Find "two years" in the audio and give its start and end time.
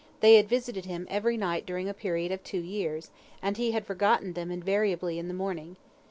2.43-3.11